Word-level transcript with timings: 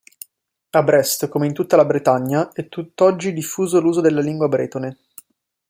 A 0.71 0.81
Brest 0.81 1.27
come 1.29 1.45
in 1.45 1.53
tutta 1.53 1.75
la 1.75 1.85
Bretagna, 1.85 2.51
è 2.53 2.67
tutt'oggi 2.69 3.33
diffuso 3.33 3.79
l'uso 3.79 4.01
della 4.01 4.21
lingua 4.21 4.47
bretone. 4.47 4.97